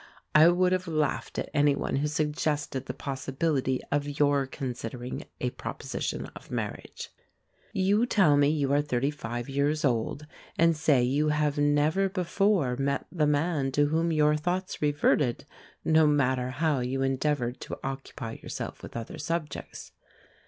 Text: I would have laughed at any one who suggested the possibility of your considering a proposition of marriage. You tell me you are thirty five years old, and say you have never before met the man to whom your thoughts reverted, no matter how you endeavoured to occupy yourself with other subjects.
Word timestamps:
I 0.33 0.47
would 0.47 0.71
have 0.71 0.87
laughed 0.87 1.37
at 1.37 1.51
any 1.53 1.75
one 1.75 1.97
who 1.97 2.07
suggested 2.07 2.87
the 2.87 2.93
possibility 2.95 3.81
of 3.91 4.17
your 4.19 4.47
considering 4.47 5.25
a 5.39 5.51
proposition 5.51 6.25
of 6.35 6.49
marriage. 6.49 7.11
You 7.71 8.07
tell 8.07 8.35
me 8.35 8.49
you 8.49 8.73
are 8.73 8.81
thirty 8.81 9.11
five 9.11 9.47
years 9.47 9.85
old, 9.85 10.25
and 10.57 10.75
say 10.75 11.03
you 11.03 11.29
have 11.29 11.59
never 11.59 12.09
before 12.09 12.75
met 12.77 13.05
the 13.11 13.27
man 13.27 13.71
to 13.73 13.89
whom 13.89 14.11
your 14.11 14.35
thoughts 14.35 14.81
reverted, 14.81 15.45
no 15.85 16.07
matter 16.07 16.49
how 16.49 16.79
you 16.79 17.03
endeavoured 17.03 17.61
to 17.61 17.77
occupy 17.83 18.39
yourself 18.41 18.81
with 18.81 18.97
other 18.97 19.19
subjects. 19.19 19.91